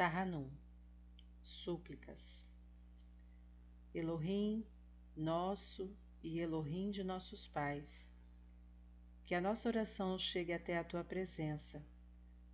Tahanum 0.00 0.48
Súplicas 1.42 2.48
Elohim, 3.94 4.64
nosso 5.14 5.94
e 6.22 6.38
Elohim 6.40 6.90
de 6.90 7.04
nossos 7.04 7.46
pais, 7.48 7.84
que 9.26 9.34
a 9.34 9.42
nossa 9.42 9.68
oração 9.68 10.18
chegue 10.18 10.54
até 10.54 10.78
a 10.78 10.84
tua 10.84 11.04
presença. 11.04 11.84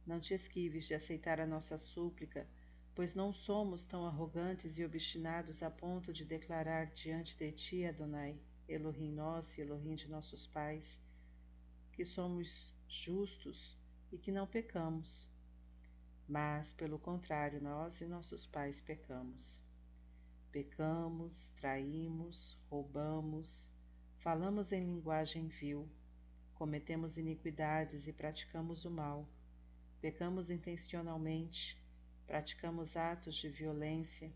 Não 0.05 0.19
te 0.19 0.35
esquives 0.35 0.89
de 0.89 0.95
aceitar 0.95 1.39
a 1.39 1.47
nossa 1.47 1.79
súplica, 1.79 2.49
pois 2.97 3.15
não 3.15 3.33
somos 3.33 3.87
tão 3.87 4.05
arrogantes 4.05 4.77
e 4.77 4.85
obstinados 4.85 5.63
a 5.63 5.71
ponto 5.71 6.13
de 6.13 6.25
declarar 6.25 6.87
diante 6.95 7.37
de 7.37 7.53
ti, 7.53 7.85
Adonai, 7.85 8.37
Elohim 8.69 9.13
nosso 9.13 9.57
e 9.57 9.63
Elohim 9.63 9.95
de 9.95 10.09
nossos 10.09 10.49
pais, 10.49 11.01
que 11.93 12.05
somos 12.05 12.75
justos 12.89 13.79
e 14.11 14.19
que 14.19 14.33
não 14.33 14.49
pecamos. 14.49 15.36
Mas, 16.29 16.73
pelo 16.73 16.99
contrário, 16.99 17.63
nós 17.63 18.01
e 18.01 18.07
nossos 18.07 18.47
pais 18.47 18.81
pecamos. 18.81 19.61
Pecamos, 20.51 21.49
traímos, 21.57 22.59
roubamos, 22.69 23.69
falamos 24.19 24.73
em 24.73 24.81
linguagem 24.81 25.47
vil, 25.47 25.89
cometemos 26.55 27.17
iniquidades 27.19 28.09
e 28.09 28.13
praticamos 28.13 28.85
o 28.85 28.91
mal, 28.91 29.29
pecamos 30.01 30.51
intencionalmente, 30.51 31.81
praticamos 32.27 32.97
atos 32.97 33.37
de 33.37 33.49
violência, 33.49 34.33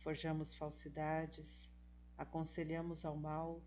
forjamos 0.00 0.52
falsidades, 0.54 1.70
aconselhamos 2.18 3.04
ao 3.04 3.16
mal, 3.16 3.62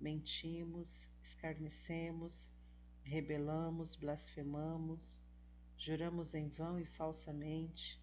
mentimos, 0.00 1.08
escarnecemos, 1.22 2.48
rebelamos, 3.02 3.96
blasfemamos, 3.96 5.23
juramos 5.78 6.34
em 6.34 6.48
vão 6.48 6.78
e 6.78 6.86
falsamente, 6.86 8.00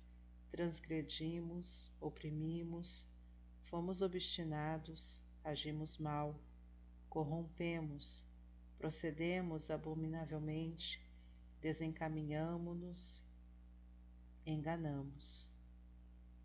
transgredimos, 0.51 1.89
oprimimos, 1.99 3.07
fomos 3.65 4.01
obstinados, 4.01 5.21
agimos 5.43 5.97
mal, 5.97 6.35
corrompemos, 7.09 8.25
procedemos 8.77 9.71
abominavelmente, 9.71 11.01
desencaminhamo-nos, 11.61 13.23
enganamos. 14.45 15.49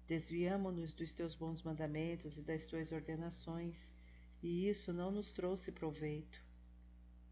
Desviamo-nos 0.06 0.92
dos 0.92 1.12
teus 1.12 1.34
bons 1.34 1.62
mandamentos 1.62 2.36
e 2.36 2.42
das 2.42 2.66
tuas 2.66 2.92
ordenações, 2.92 3.76
e 4.42 4.68
isso 4.68 4.92
não 4.92 5.10
nos 5.10 5.32
trouxe 5.32 5.72
proveito. 5.72 6.40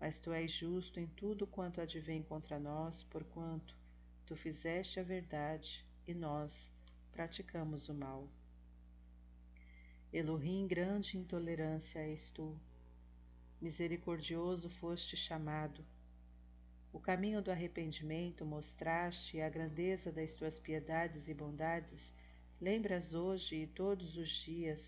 Mas 0.00 0.18
tu 0.18 0.32
és 0.32 0.50
justo 0.50 0.98
em 0.98 1.06
tudo 1.06 1.46
quanto 1.46 1.80
advém 1.80 2.22
contra 2.22 2.58
nós, 2.58 3.04
porquanto 3.04 3.83
tu 4.26 4.34
fizeste 4.36 4.98
a 4.98 5.02
verdade 5.02 5.84
e 6.06 6.14
nós 6.14 6.50
praticamos 7.12 7.88
o 7.88 7.94
mal. 7.94 8.28
Elohim, 10.12 10.66
grande 10.66 11.18
intolerância 11.18 11.98
és 11.98 12.30
tu. 12.30 12.58
Misericordioso 13.60 14.70
foste 14.70 15.16
chamado. 15.16 15.84
O 16.92 17.00
caminho 17.00 17.42
do 17.42 17.50
arrependimento 17.50 18.44
mostraste 18.44 19.36
e 19.36 19.42
a 19.42 19.48
grandeza 19.48 20.12
das 20.12 20.34
tuas 20.36 20.58
piedades 20.58 21.28
e 21.28 21.34
bondades 21.34 22.00
lembras 22.60 23.12
hoje 23.12 23.56
e 23.56 23.66
todos 23.66 24.16
os 24.16 24.30
dias 24.44 24.80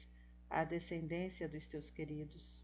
à 0.49 0.63
descendência 0.63 1.49
dos 1.49 1.67
teus 1.67 1.91
queridos. 1.91 2.63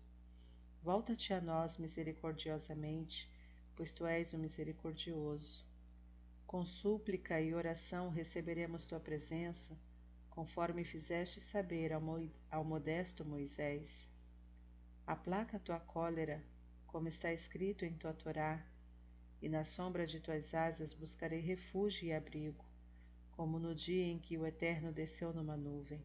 Volta-te 0.83 1.35
a 1.35 1.41
nós 1.41 1.77
misericordiosamente, 1.77 3.29
pois 3.75 3.93
tu 3.93 4.07
és 4.07 4.33
o 4.33 4.39
misericordioso. 4.39 5.72
Com 6.53 6.67
súplica 6.67 7.41
e 7.41 7.55
oração 7.55 8.11
receberemos 8.11 8.85
tua 8.85 9.01
presença 9.01 9.75
conforme 10.29 10.85
fizeste 10.85 11.41
saber 11.41 11.95
ao, 11.95 12.03
ao 12.51 12.63
modesto 12.63 13.25
Moisés. 13.25 13.91
Aplaca 15.07 15.59
tua 15.59 15.81
cólera, 15.81 16.45
como 16.87 17.09
está 17.09 17.33
escrito 17.33 17.87
em 17.87 17.95
tua 17.95 18.13
Torá, 18.13 18.63
e 19.41 19.49
na 19.49 19.65
sombra 19.65 20.07
de 20.07 20.21
tuas 20.21 20.53
asas 20.53 20.93
buscarei 20.93 21.41
refúgio 21.41 22.09
e 22.09 22.13
abrigo, 22.13 22.63
como 23.31 23.59
no 23.59 23.75
dia 23.75 24.05
em 24.05 24.19
que 24.19 24.37
o 24.37 24.45
Eterno 24.45 24.93
desceu 24.93 25.33
numa 25.33 25.57
nuvem. 25.57 26.05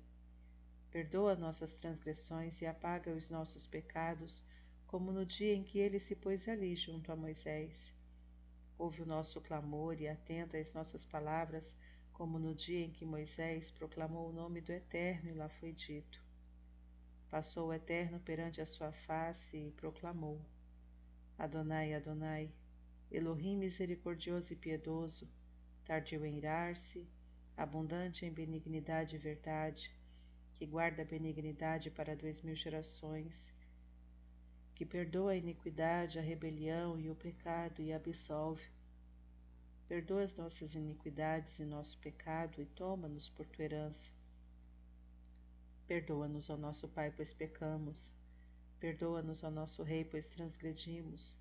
Perdoa 0.89 1.35
nossas 1.35 1.75
transgressões 1.75 2.61
e 2.61 2.65
apaga 2.65 3.11
os 3.11 3.29
nossos 3.29 3.67
pecados, 3.67 4.41
como 4.85 5.11
no 5.11 5.25
dia 5.25 5.53
em 5.53 5.65
que 5.65 5.77
ele 5.77 5.99
se 5.99 6.15
pôs 6.15 6.47
ali 6.47 6.73
junto 6.77 7.11
a 7.11 7.17
Moisés. 7.17 7.96
Ouve 8.77 9.01
o 9.01 9.05
nosso 9.05 9.41
clamor 9.41 9.99
e 9.99 10.07
atenta 10.07 10.57
às 10.57 10.71
nossas 10.73 11.03
palavras, 11.03 11.65
como 12.13 12.37
no 12.37 12.53
dia 12.53 12.85
em 12.85 12.91
que 12.91 13.05
Moisés 13.05 13.71
proclamou 13.71 14.29
o 14.29 14.33
nome 14.33 14.61
do 14.61 14.71
Eterno 14.71 15.29
e 15.29 15.33
lá 15.33 15.49
foi 15.49 15.73
dito. 15.73 16.21
Passou 17.29 17.69
o 17.69 17.73
Eterno 17.73 18.19
perante 18.19 18.61
a 18.61 18.65
sua 18.65 18.91
face 18.91 19.57
e 19.57 19.71
proclamou: 19.71 20.39
Adonai, 21.37 21.93
Adonai, 21.93 22.51
Elohim 23.11 23.57
misericordioso 23.57 24.53
e 24.53 24.55
piedoso, 24.55 25.27
tardio 25.83 26.25
em 26.25 26.37
irar-se, 26.37 27.07
abundante 27.55 28.25
em 28.25 28.31
benignidade 28.31 29.15
e 29.15 29.19
verdade, 29.19 29.91
que 30.55 30.65
guarda 30.65 31.01
a 31.01 31.05
benignidade 31.05 31.89
para 31.89 32.15
dois 32.15 32.41
mil 32.41 32.55
gerações, 32.55 33.33
que 34.77 34.85
perdoa 34.85 35.31
a 35.31 35.35
iniquidade, 35.35 36.19
a 36.19 36.21
rebelião 36.21 36.99
e 36.99 37.09
o 37.09 37.15
pecado 37.15 37.81
e 37.81 37.91
absolve 37.91 38.63
Perdoa 39.87 40.21
as 40.21 40.35
nossas 40.35 40.75
iniquidades 40.75 41.57
e 41.57 41.65
nosso 41.65 41.97
pecado 41.97 42.61
e 42.61 42.65
toma-nos 42.65 43.27
por 43.29 43.47
tua 43.47 43.65
herança. 43.65 44.05
Perdoa-nos, 45.87 46.49
ao 46.49 46.57
nosso 46.57 46.89
Pai, 46.89 47.09
pois 47.09 47.33
pecamos. 47.33 48.13
Perdoa-nos, 48.79 49.43
ao 49.43 49.49
nosso 49.49 49.81
Rei, 49.81 50.05
pois 50.05 50.27
transgredimos. 50.27 51.35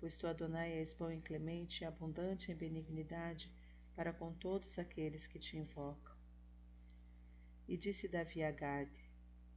Pois 0.00 0.16
tu, 0.16 0.26
Adonai, 0.26 0.72
és 0.72 0.94
bom 0.94 1.10
e 1.12 1.20
clemente 1.20 1.82
e 1.82 1.84
abundante 1.84 2.50
em 2.50 2.56
benignidade 2.56 3.48
para 3.94 4.12
com 4.12 4.32
todos 4.32 4.76
aqueles 4.76 5.26
que 5.28 5.38
te 5.38 5.56
invocam. 5.56 6.16
E 7.68 7.76
disse 7.76 8.08
Davi 8.08 8.42
a 8.42 8.50
Gade: 8.50 9.10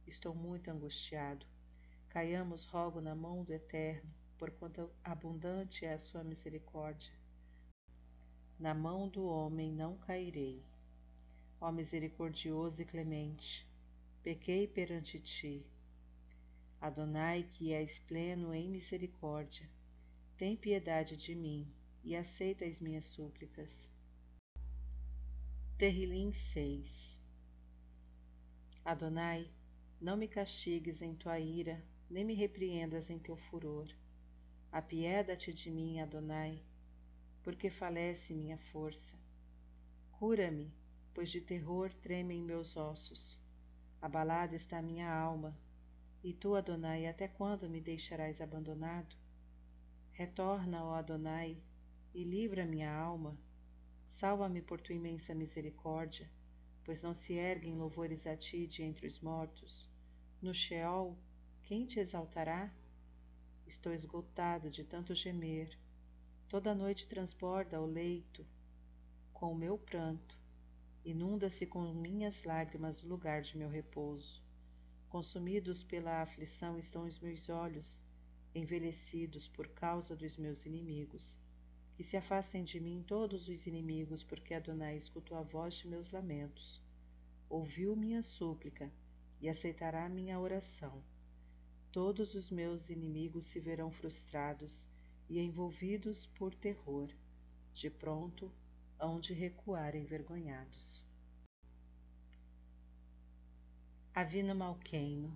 Estou 0.06 0.32
muito 0.32 0.70
angustiado. 0.70 1.44
Caiamos, 2.16 2.64
rogo, 2.64 2.98
na 2.98 3.14
mão 3.14 3.44
do 3.44 3.52
Eterno, 3.52 4.10
porquanto 4.38 4.90
abundante 5.04 5.84
é 5.84 5.92
a 5.92 5.98
sua 5.98 6.24
misericórdia 6.24 7.12
na 8.58 8.72
mão 8.72 9.06
do 9.06 9.26
homem 9.26 9.70
não 9.70 9.98
cairei. 9.98 10.64
Ó 11.60 11.70
misericordioso 11.70 12.80
e 12.80 12.86
clemente, 12.86 13.68
pequei 14.22 14.66
perante 14.66 15.20
ti. 15.20 15.62
Adonai, 16.80 17.50
que 17.52 17.74
és 17.74 17.98
pleno 17.98 18.54
em 18.54 18.66
misericórdia, 18.66 19.68
tem 20.38 20.56
piedade 20.56 21.18
de 21.18 21.34
mim 21.34 21.70
e 22.02 22.16
aceita 22.16 22.64
as 22.64 22.80
minhas 22.80 23.04
súplicas. 23.04 23.68
Terrilim 25.76 26.32
6 26.32 27.20
Adonai, 28.82 29.50
não 30.00 30.16
me 30.16 30.26
castigues 30.26 31.02
em 31.02 31.14
tua 31.14 31.38
ira, 31.38 31.84
nem 32.08 32.24
me 32.24 32.34
repreendas 32.34 33.10
em 33.10 33.18
teu 33.18 33.36
furor. 33.36 33.88
Apieda-te 34.70 35.52
de 35.52 35.70
mim, 35.70 36.00
Adonai, 36.00 36.62
porque 37.42 37.70
falece 37.70 38.34
minha 38.34 38.58
força. 38.72 39.16
Cura-me, 40.12 40.72
pois 41.14 41.30
de 41.30 41.40
terror 41.40 41.92
tremem 41.94 42.42
meus 42.42 42.76
ossos. 42.76 43.40
Abalada 44.00 44.54
está 44.54 44.82
minha 44.82 45.10
alma, 45.10 45.56
e 46.22 46.32
tu, 46.32 46.54
Adonai, 46.54 47.06
até 47.06 47.28
quando 47.28 47.70
me 47.70 47.80
deixarás 47.80 48.40
abandonado? 48.40 49.14
Retorna, 50.12 50.84
ó 50.84 50.94
Adonai, 50.94 51.56
e 52.14 52.24
livra 52.24 52.64
minha 52.64 52.92
alma. 52.92 53.38
Salva-me 54.16 54.60
por 54.62 54.80
tua 54.80 54.94
imensa 54.94 55.34
misericórdia, 55.34 56.28
pois 56.84 57.02
não 57.02 57.14
se 57.14 57.34
erguem 57.34 57.76
louvores 57.76 58.26
a 58.26 58.36
ti 58.36 58.66
de 58.66 58.82
entre 58.82 59.06
os 59.06 59.20
mortos. 59.20 59.88
No 60.40 60.54
Sheol, 60.54 61.16
quem 61.66 61.84
te 61.84 62.00
exaltará? 62.00 62.72
Estou 63.66 63.92
esgotado 63.92 64.70
de 64.70 64.84
tanto 64.84 65.14
gemer 65.14 65.76
Toda 66.48 66.72
noite 66.72 67.08
transborda 67.08 67.80
o 67.80 67.86
leito 67.86 68.46
com 69.32 69.50
o 69.50 69.58
meu 69.58 69.76
pranto, 69.76 70.38
inunda-se 71.04 71.66
com 71.66 71.92
minhas 71.92 72.44
lágrimas 72.44 73.02
o 73.02 73.08
lugar 73.08 73.42
de 73.42 73.58
meu 73.58 73.68
repouso. 73.68 74.40
Consumidos 75.08 75.82
pela 75.82 76.22
aflição 76.22 76.78
estão 76.78 77.04
os 77.04 77.18
meus 77.18 77.48
olhos, 77.48 77.98
envelhecidos 78.54 79.48
por 79.48 79.66
causa 79.70 80.14
dos 80.14 80.36
meus 80.36 80.64
inimigos. 80.64 81.36
Que 81.96 82.04
se 82.04 82.16
afastem 82.16 82.62
de 82.62 82.78
mim 82.78 83.04
todos 83.04 83.48
os 83.48 83.66
inimigos, 83.66 84.22
porque 84.22 84.54
Adonai 84.54 84.96
escutou 84.96 85.36
a 85.36 85.42
voz 85.42 85.74
de 85.74 85.88
meus 85.88 86.12
lamentos. 86.12 86.80
Ouviu 87.48 87.96
minha 87.96 88.22
súplica 88.22 88.88
e 89.40 89.48
aceitará 89.48 90.08
minha 90.08 90.38
oração. 90.38 91.02
Todos 91.96 92.34
os 92.34 92.50
meus 92.50 92.90
inimigos 92.90 93.46
se 93.46 93.58
verão 93.58 93.90
frustrados 93.90 94.84
e 95.30 95.40
envolvidos 95.40 96.26
por 96.36 96.54
terror, 96.54 97.08
de 97.72 97.88
pronto 97.88 98.52
hão 98.98 99.18
de 99.18 99.32
recuar 99.32 99.96
envergonhados. 99.96 101.02
Avino 104.14 104.54
Malqueino, 104.54 105.34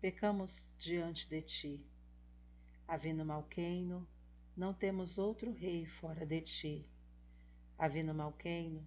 pecamos 0.00 0.66
diante 0.80 1.28
de 1.28 1.40
ti. 1.42 1.86
Avino 2.88 3.24
Malqueino, 3.24 4.04
não 4.56 4.74
temos 4.74 5.16
outro 5.16 5.52
rei 5.52 5.86
fora 6.00 6.26
de 6.26 6.40
ti. 6.40 6.84
Avino 7.78 8.12
Malqueino, 8.12 8.84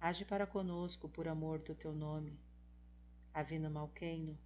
age 0.00 0.24
para 0.24 0.44
conosco 0.44 1.08
por 1.08 1.28
amor 1.28 1.60
do 1.60 1.72
teu 1.72 1.94
nome. 1.94 2.36
Avino 3.32 3.70
Malqueino, 3.70 4.36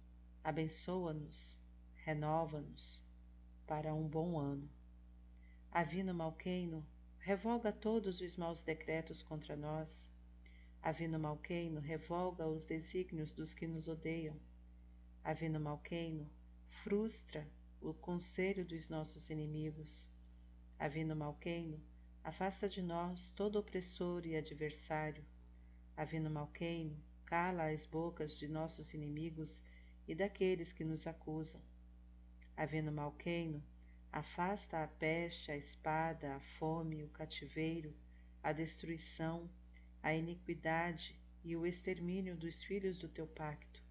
abençoa-nos, 0.43 1.59
renova-nos 2.03 3.01
para 3.67 3.93
um 3.93 4.07
bom 4.07 4.39
ano. 4.39 4.69
Avino 5.71 6.13
Malqueino, 6.13 6.85
revoga 7.19 7.71
todos 7.71 8.21
os 8.21 8.35
maus 8.35 8.61
decretos 8.61 9.21
contra 9.21 9.55
nós 9.55 9.89
Avino 10.83 11.19
Malqueino 11.19 11.79
revoga 11.79 12.47
os 12.47 12.65
desígnios 12.65 13.31
dos 13.31 13.53
que 13.53 13.67
nos 13.67 13.87
odeiam. 13.87 14.35
Avino 15.23 15.59
Malqueino 15.59 16.27
frustra 16.83 17.47
o 17.79 17.93
conselho 17.93 18.65
dos 18.65 18.89
nossos 18.89 19.29
inimigos. 19.29 20.07
Avino 20.79 21.15
Malqueino 21.15 21.79
afasta 22.23 22.67
de 22.67 22.81
nós 22.81 23.31
todo 23.33 23.59
opressor 23.59 24.25
e 24.25 24.35
adversário. 24.35 25.23
Avino 25.95 26.31
Malqueino 26.31 26.97
cala 27.27 27.69
as 27.69 27.85
bocas 27.85 28.35
de 28.35 28.47
nossos 28.47 28.91
inimigos 28.91 29.61
e 30.07 30.15
daqueles 30.15 30.73
que 30.73 30.83
nos 30.83 31.05
acusam. 31.05 31.61
Avino 32.61 32.91
Malqueino 32.91 33.59
afasta 34.13 34.83
a 34.83 34.87
peste, 34.87 35.51
a 35.51 35.57
espada, 35.57 36.35
a 36.35 36.39
fome, 36.59 37.03
o 37.03 37.09
cativeiro, 37.09 37.91
a 38.43 38.51
destruição, 38.51 39.49
a 40.03 40.13
iniquidade 40.13 41.19
e 41.43 41.55
o 41.55 41.65
extermínio 41.65 42.37
dos 42.37 42.61
filhos 42.61 42.99
do 42.99 43.09
teu 43.09 43.25
pacto. 43.25 43.81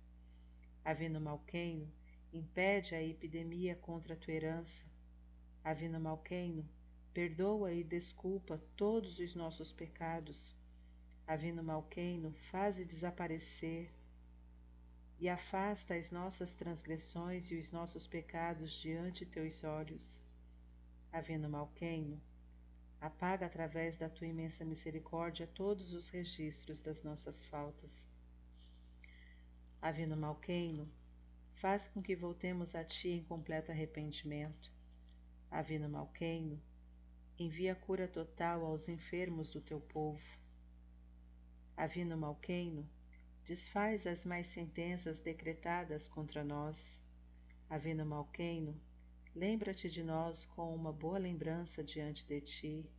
Havendo 0.85 1.21
Malqueino, 1.21 1.93
impede 2.33 2.95
a 2.95 3.03
epidemia 3.03 3.75
contra 3.75 4.15
a 4.15 4.17
tua 4.17 4.35
herança. 4.35 4.87
Havendo 5.65 5.99
Malqueino, 5.99 6.65
perdoa 7.13 7.73
e 7.73 7.83
desculpa 7.83 8.63
todos 8.77 9.19
os 9.19 9.35
nossos 9.35 9.73
pecados. 9.73 10.55
Havendo 11.27 11.61
Malqueino, 11.61 12.33
faze 12.53 12.85
desaparecer 12.85 13.91
e 15.21 15.29
afasta 15.29 15.95
as 15.95 16.11
nossas 16.11 16.53
transgressões 16.55 17.51
e 17.51 17.57
os 17.57 17.71
nossos 17.71 18.07
pecados 18.07 18.73
diante 18.81 19.27
teus 19.27 19.63
olhos. 19.63 20.21
Havendo 21.13 21.49
Malqueino, 21.49 22.21
Apaga 23.01 23.47
através 23.47 23.97
da 23.97 24.11
tua 24.11 24.27
imensa 24.27 24.63
misericórdia 24.63 25.47
todos 25.47 25.95
os 25.95 26.11
registros 26.11 26.81
das 26.83 27.03
nossas 27.03 27.43
faltas. 27.47 27.91
Havendo 29.81 30.19
Malqueino, 30.19 30.87
faz 31.55 31.89
com 31.89 32.03
que 32.03 32.15
voltemos 32.15 32.75
a 32.75 32.85
ti 32.85 33.09
em 33.09 33.25
completo 33.25 33.73
arrependimento. 33.73 34.71
Havendo 35.51 35.89
Malqueino, 35.89 36.61
envia 37.39 37.75
cura 37.75 38.07
total 38.07 38.67
aos 38.67 38.87
enfermos 38.87 39.49
do 39.49 39.63
teu 39.63 39.81
povo. 39.81 40.21
Havendo 41.75 42.19
Malqueino, 42.19 42.87
desfaz 43.45 44.07
as 44.07 44.25
mais 44.25 44.47
sentenças 44.49 45.19
decretadas 45.21 46.09
contra 46.09 46.45
nós. 46.45 46.77
Havendo 47.69 48.05
Malqueino, 48.05 48.81
Lembra-te 49.35 49.89
de 49.89 50.03
nós 50.03 50.45
com 50.57 50.75
uma 50.75 50.93
boa 50.93 51.17
lembrança 51.17 51.85
diante 51.85 52.27
de 52.27 52.41
ti. 52.41 52.91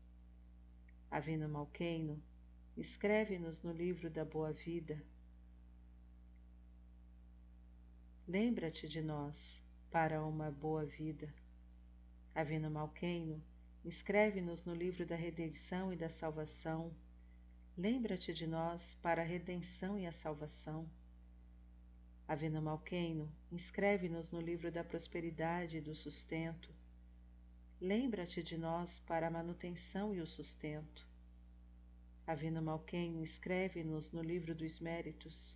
Avino 1.09 1.49
Malqueino, 1.49 2.23
escreve-nos 2.77 3.61
no 3.61 3.73
livro 3.73 4.09
da 4.09 4.23
boa 4.23 4.53
vida. 4.53 5.03
Lembra-te 8.25 8.87
de 8.87 9.01
nós 9.01 9.35
para 9.91 10.23
uma 10.25 10.49
boa 10.49 10.85
vida. 10.85 11.31
Avino 12.33 12.71
Malqueino, 12.71 13.43
escreve-nos 13.83 14.63
no 14.63 14.73
livro 14.73 15.05
da 15.05 15.17
redenção 15.17 15.91
e 15.91 15.97
da 15.97 16.09
salvação. 16.09 16.95
Lembra-te 17.77 18.33
de 18.33 18.45
nós 18.45 18.81
para 19.01 19.21
a 19.21 19.25
redenção 19.25 19.97
e 19.97 20.05
a 20.05 20.11
salvação. 20.11 20.89
Avena 22.27 22.61
Malqueino, 22.61 23.31
inscreve-nos 23.51 24.29
no 24.29 24.41
livro 24.41 24.71
da 24.71 24.83
prosperidade 24.83 25.77
e 25.77 25.81
do 25.81 25.95
sustento. 25.95 26.69
Lembra-te 27.79 28.43
de 28.43 28.57
nós 28.57 28.99
para 28.99 29.27
a 29.27 29.31
manutenção 29.31 30.13
e 30.13 30.19
o 30.19 30.27
sustento. 30.27 31.07
Avena 32.27 32.61
Malqueino, 32.61 33.21
inscreve-nos 33.21 34.11
no 34.11 34.21
livro 34.21 34.53
dos 34.53 34.79
méritos. 34.79 35.55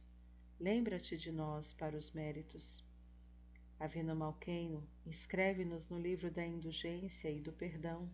Lembra-te 0.59 1.17
de 1.17 1.31
nós 1.31 1.73
para 1.73 1.97
os 1.97 2.11
méritos. 2.11 2.83
Avena 3.79 4.15
Malqueino, 4.15 4.87
inscreve-nos 5.05 5.89
no 5.89 5.99
livro 5.99 6.31
da 6.31 6.45
indulgência 6.45 7.29
e 7.29 7.41
do 7.41 7.51
perdão. 7.51 8.09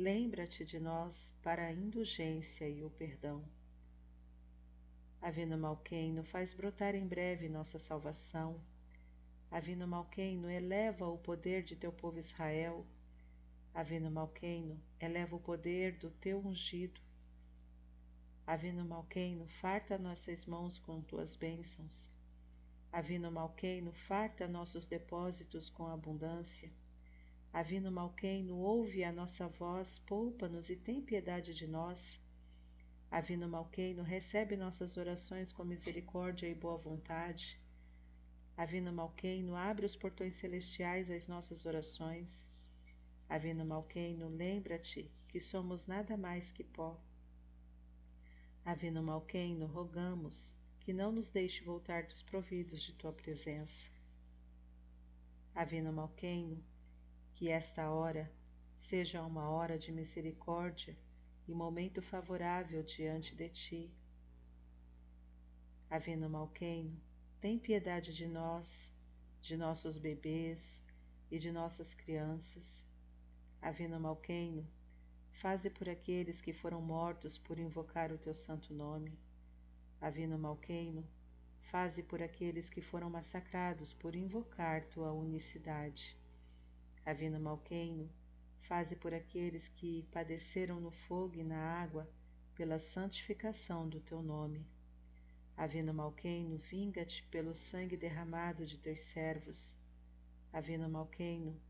Lembra-te 0.00 0.64
de 0.64 0.80
nós 0.80 1.14
para 1.42 1.66
a 1.66 1.72
indulgência 1.74 2.66
e 2.66 2.82
o 2.82 2.88
perdão. 2.88 3.44
Avino 5.20 5.58
Malqueino, 5.58 6.24
faz 6.24 6.54
brotar 6.54 6.94
em 6.94 7.06
breve 7.06 7.50
nossa 7.50 7.78
salvação. 7.78 8.58
Avino 9.50 9.86
Malqueino, 9.86 10.48
eleva 10.48 11.06
o 11.06 11.18
poder 11.18 11.62
de 11.62 11.76
teu 11.76 11.92
povo 11.92 12.18
Israel. 12.18 12.86
Avino 13.74 14.10
Malqueino, 14.10 14.80
eleva 14.98 15.36
o 15.36 15.40
poder 15.40 15.98
do 15.98 16.10
teu 16.12 16.38
ungido. 16.38 16.98
Avino 18.46 18.86
Malqueino, 18.86 19.46
farta 19.60 19.98
nossas 19.98 20.46
mãos 20.46 20.78
com 20.78 21.02
tuas 21.02 21.36
bênçãos. 21.36 22.08
Avino 22.90 23.30
Malqueino, 23.30 23.92
farta 24.08 24.48
nossos 24.48 24.86
depósitos 24.86 25.68
com 25.68 25.86
abundância. 25.88 26.72
Avino 27.52 27.90
Malqueino, 27.90 28.56
ouve 28.58 29.02
a 29.02 29.10
nossa 29.10 29.48
voz, 29.48 29.98
poupa-nos 30.06 30.70
e 30.70 30.76
tem 30.76 31.02
piedade 31.02 31.52
de 31.52 31.66
nós. 31.66 32.20
Avino 33.10 33.48
Malqueino, 33.48 34.04
recebe 34.04 34.56
nossas 34.56 34.96
orações 34.96 35.50
com 35.50 35.64
misericórdia 35.64 36.46
e 36.46 36.54
boa 36.54 36.78
vontade. 36.78 37.60
Avino 38.56 38.92
Malqueino, 38.92 39.56
abre 39.56 39.84
os 39.84 39.96
portões 39.96 40.36
celestiais 40.36 41.10
às 41.10 41.26
nossas 41.26 41.66
orações. 41.66 42.28
Avino 43.28 43.64
Malqueino, 43.64 44.28
lembra-te 44.28 45.10
que 45.26 45.40
somos 45.40 45.86
nada 45.86 46.16
mais 46.16 46.52
que 46.52 46.62
pó. 46.62 47.00
Avino 48.64 49.02
Malqueino, 49.02 49.66
rogamos 49.66 50.54
que 50.80 50.92
não 50.92 51.10
nos 51.10 51.28
deixe 51.30 51.64
voltar 51.64 52.04
desprovidos 52.04 52.80
de 52.82 52.92
tua 52.94 53.12
presença. 53.12 53.90
Avino 55.52 55.92
Malqueino, 55.92 56.62
que 57.40 57.48
esta 57.48 57.90
hora 57.90 58.30
seja 58.76 59.22
uma 59.22 59.48
hora 59.48 59.78
de 59.78 59.90
misericórdia 59.90 60.94
e 61.48 61.54
momento 61.54 62.02
favorável 62.02 62.82
diante 62.82 63.34
de 63.34 63.48
ti. 63.48 63.90
Avino 65.88 66.28
Malqueino, 66.28 67.00
tem 67.40 67.58
piedade 67.58 68.12
de 68.12 68.26
nós, 68.26 68.68
de 69.40 69.56
nossos 69.56 69.96
bebês 69.96 70.60
e 71.30 71.38
de 71.38 71.50
nossas 71.50 71.94
crianças. 71.94 72.84
Avino 73.62 73.98
Malqueino, 73.98 74.68
faze 75.40 75.70
por 75.70 75.88
aqueles 75.88 76.42
que 76.42 76.52
foram 76.52 76.82
mortos 76.82 77.38
por 77.38 77.58
invocar 77.58 78.12
o 78.12 78.18
teu 78.18 78.34
santo 78.34 78.74
nome. 78.74 79.18
Avino 79.98 80.38
Malqueino, 80.38 81.08
faze 81.70 82.02
por 82.02 82.20
aqueles 82.20 82.68
que 82.68 82.82
foram 82.82 83.08
massacrados 83.08 83.94
por 83.94 84.14
invocar 84.14 84.84
tua 84.88 85.10
unicidade. 85.10 86.19
Avino 87.10 87.40
Malqueino, 87.40 88.08
faze 88.68 88.94
por 88.94 89.12
aqueles 89.12 89.66
que 89.70 90.06
padeceram 90.12 90.78
no 90.78 90.92
fogo 90.92 91.34
e 91.40 91.42
na 91.42 91.58
água 91.58 92.08
pela 92.54 92.78
santificação 92.78 93.88
do 93.88 93.98
teu 94.00 94.22
nome. 94.22 94.64
Avino 95.56 95.92
Malqueino, 95.92 96.56
vinga-te 96.70 97.24
pelo 97.24 97.52
sangue 97.52 97.96
derramado 97.96 98.64
de 98.64 98.78
teus 98.78 99.00
servos. 99.12 99.74
Avino 100.52 100.88
Malqueino, 100.88 101.60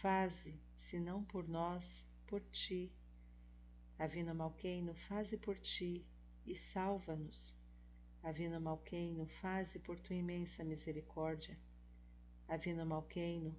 faze, 0.00 0.60
se 0.80 0.98
não 0.98 1.22
por 1.22 1.46
nós, 1.48 1.84
por 2.26 2.40
ti. 2.50 2.92
Avino 3.96 4.34
Malqueino, 4.34 4.96
faze 5.06 5.36
por 5.36 5.56
ti 5.60 6.04
e 6.44 6.56
salva-nos. 6.56 7.54
Avino 8.20 8.60
Malqueino, 8.60 9.28
faze 9.40 9.78
por 9.78 10.00
tua 10.00 10.16
imensa 10.16 10.64
misericórdia. 10.64 11.56
Avino 12.48 12.84
Malqueino, 12.84 13.56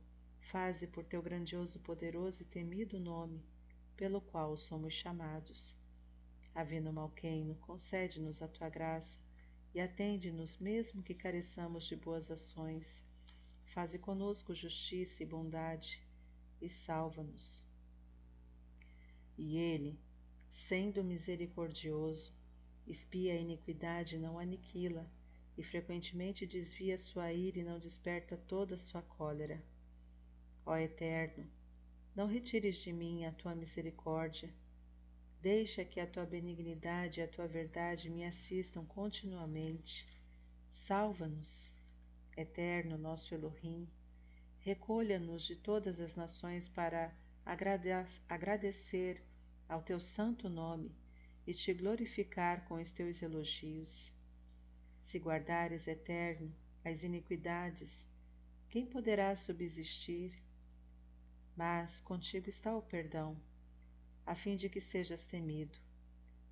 Faze 0.51 0.85
por 0.87 1.03
teu 1.03 1.21
grandioso, 1.21 1.79
poderoso 1.79 2.41
e 2.41 2.45
temido 2.45 2.99
nome, 2.99 3.43
pelo 3.95 4.21
qual 4.21 4.55
somos 4.55 4.93
chamados. 4.93 5.75
Avino 6.53 6.93
Malqueino, 6.93 7.55
concede-nos 7.55 8.41
a 8.41 8.47
tua 8.47 8.69
graça 8.69 9.19
e 9.73 9.79
atende-nos 9.79 10.57
mesmo 10.59 11.01
que 11.01 11.15
careçamos 11.15 11.85
de 11.85 11.95
boas 11.95 12.29
ações. 12.29 12.85
Faze 13.73 13.97
conosco 13.97 14.53
justiça 14.53 15.23
e 15.23 15.25
bondade 15.25 15.99
e 16.61 16.69
salva-nos. 16.69 17.63
E 19.35 19.57
ele, 19.57 19.99
sendo 20.67 21.03
misericordioso, 21.03 22.31
espia 22.85 23.33
a 23.33 23.37
iniquidade 23.37 24.15
e 24.15 24.19
não 24.19 24.37
aniquila, 24.37 25.09
e 25.57 25.63
frequentemente 25.63 26.45
desvia 26.45 26.97
sua 26.97 27.33
ira 27.33 27.59
e 27.59 27.63
não 27.63 27.79
desperta 27.79 28.37
toda 28.37 28.75
a 28.75 28.79
sua 28.79 29.01
cólera. 29.01 29.63
Ó 30.65 30.77
Eterno, 30.77 31.45
não 32.15 32.25
retires 32.25 32.77
de 32.77 32.93
mim 32.93 33.25
a 33.25 33.31
tua 33.31 33.53
misericórdia. 33.53 34.49
Deixa 35.41 35.83
que 35.83 35.99
a 35.99 36.07
tua 36.07 36.25
benignidade 36.25 37.19
e 37.19 37.23
a 37.23 37.27
tua 37.27 37.47
verdade 37.47 38.09
me 38.09 38.23
assistam 38.23 38.85
continuamente. 38.85 40.07
Salva-nos, 40.87 41.69
Eterno 42.37 42.97
nosso 42.97 43.33
Elohim. 43.33 43.89
Recolha-nos 44.59 45.43
de 45.43 45.57
todas 45.57 45.99
as 45.99 46.15
nações 46.15 46.69
para 46.69 47.13
agradecer 48.29 49.21
ao 49.67 49.81
teu 49.81 49.99
santo 49.99 50.47
nome 50.47 50.95
e 51.45 51.53
te 51.53 51.73
glorificar 51.73 52.63
com 52.65 52.75
os 52.75 52.89
teus 52.89 53.21
elogios. 53.21 54.09
Se 55.07 55.19
guardares, 55.19 55.87
Eterno, 55.87 56.55
as 56.85 57.03
iniquidades, 57.03 57.91
quem 58.69 58.85
poderá 58.85 59.35
subsistir? 59.35 60.33
Mas 61.55 61.99
contigo 62.01 62.49
está 62.49 62.75
o 62.75 62.81
perdão, 62.81 63.37
a 64.25 64.35
fim 64.35 64.55
de 64.55 64.69
que 64.69 64.81
sejas 64.81 65.23
temido. 65.23 65.77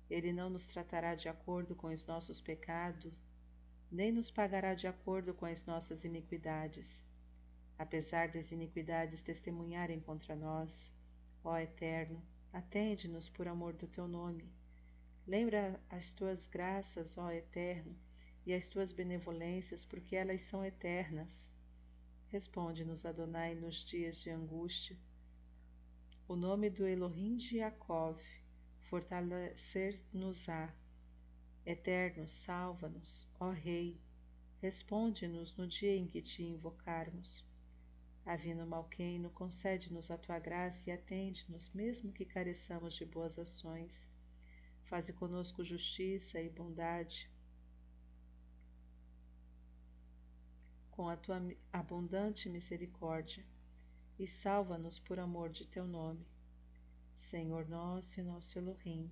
Ele 0.08 0.32
não 0.32 0.48
nos 0.48 0.66
tratará 0.66 1.14
de 1.14 1.28
acordo 1.28 1.74
com 1.74 1.88
os 1.88 2.04
nossos 2.06 2.40
pecados, 2.40 3.18
nem 3.90 4.12
nos 4.12 4.30
pagará 4.30 4.74
de 4.74 4.86
acordo 4.86 5.34
com 5.34 5.44
as 5.44 5.64
nossas 5.66 6.04
iniquidades. 6.04 6.88
Apesar 7.78 8.28
das 8.28 8.52
iniquidades 8.52 9.20
testemunharem 9.22 10.00
contra 10.00 10.36
nós, 10.36 10.70
ó 11.42 11.58
Eterno, 11.58 12.22
atende-nos 12.52 13.28
por 13.28 13.48
amor 13.48 13.72
do 13.72 13.88
teu 13.88 14.06
nome. 14.06 14.52
Lembra 15.26 15.80
as 15.90 16.12
tuas 16.12 16.46
graças, 16.46 17.18
ó 17.18 17.30
Eterno, 17.30 17.96
e 18.46 18.52
as 18.52 18.68
tuas 18.68 18.92
benevolências, 18.92 19.84
porque 19.84 20.14
elas 20.14 20.42
são 20.42 20.64
eternas. 20.64 21.51
Responde-nos, 22.32 23.04
Adonai, 23.04 23.54
nos 23.54 23.84
dias 23.84 24.16
de 24.22 24.30
angústia. 24.30 24.96
O 26.26 26.34
nome 26.34 26.70
do 26.70 26.86
Elohim 26.86 27.36
de 27.36 27.58
Jacob 27.58 28.18
fortalecer-nos-á. 28.88 30.74
Eterno, 31.66 32.26
salva-nos, 32.26 33.28
ó 33.38 33.50
Rei. 33.50 34.00
Responde-nos 34.62 35.54
no 35.58 35.68
dia 35.68 35.94
em 35.94 36.06
que 36.06 36.22
te 36.22 36.42
invocarmos. 36.42 37.44
Avino 38.24 38.66
Malqueino, 38.66 39.28
concede-nos 39.28 40.10
a 40.10 40.16
tua 40.16 40.38
graça 40.38 40.88
e 40.88 40.90
atende-nos, 40.90 41.70
mesmo 41.74 42.14
que 42.14 42.24
careçamos 42.24 42.94
de 42.94 43.04
boas 43.04 43.38
ações. 43.38 43.92
Faze 44.84 45.12
conosco 45.12 45.62
justiça 45.62 46.40
e 46.40 46.48
bondade 46.48 47.30
com 51.02 51.08
a 51.08 51.16
tua 51.16 51.42
abundante 51.72 52.48
misericórdia 52.48 53.44
e 54.20 54.24
salva-nos 54.24 55.00
por 55.00 55.18
amor 55.18 55.50
de 55.50 55.66
teu 55.66 55.84
nome. 55.84 56.24
Senhor 57.28 57.68
nosso 57.68 58.20
e 58.20 58.22
nosso 58.22 58.56
Elohim, 58.56 59.10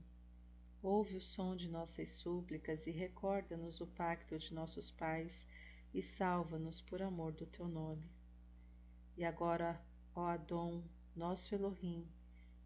ouve 0.81 1.17
o 1.17 1.21
som 1.21 1.57
de 1.57 1.69
nossas 1.69 2.09
súplicas 2.11 2.87
e 2.87 2.93
recorda-nos 2.93 3.81
o 3.81 3.89
pacto 3.89 4.39
de 4.39 4.55
nossos 4.55 4.93
pais 4.93 5.45
e 5.93 6.01
salva-nos 6.01 6.81
por 6.81 7.03
amor 7.03 7.33
do 7.33 7.45
teu 7.45 7.67
nome. 7.67 8.09
E 9.17 9.25
agora, 9.25 9.83
ó 10.15 10.27
Adão, 10.27 10.85
nosso 11.17 11.53
Elohim, 11.57 12.07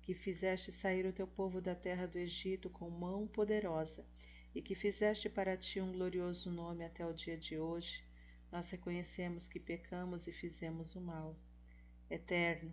que 0.03 0.13
fizeste 0.13 0.71
sair 0.71 1.07
o 1.07 1.15
teu 1.15 1.27
povo 1.27 1.63
da 1.63 1.75
terra 1.75 2.07
do 2.07 2.19
Egito 2.19 2.69
com 2.69 2.91
mão 2.91 3.27
poderosa 3.27 4.05
e 4.55 4.61
que 4.61 4.75
fizeste 4.75 5.31
para 5.31 5.57
ti 5.57 5.81
um 5.81 5.93
glorioso 5.93 6.51
nome 6.51 6.85
até 6.85 7.07
o 7.07 7.15
dia 7.15 7.39
de 7.39 7.59
hoje, 7.59 8.04
nós 8.55 8.71
reconhecemos 8.71 9.49
que 9.49 9.59
pecamos 9.59 10.29
e 10.29 10.33
fizemos 10.33 10.95
o 10.95 11.01
mal. 11.01 11.37
Eterno, 12.09 12.71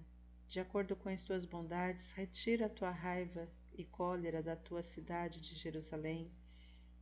de 0.48 0.60
acordo 0.60 0.96
com 0.96 1.10
as 1.10 1.24
tuas 1.24 1.44
bondades, 1.44 2.12
retira 2.12 2.68
a 2.68 2.70
tua 2.70 2.92
raiva 2.92 3.50
e 3.74 3.84
cólera 3.84 4.44
da 4.44 4.56
tua 4.56 4.84
cidade 4.84 5.42
de 5.42 5.56
Jerusalém, 5.56 6.32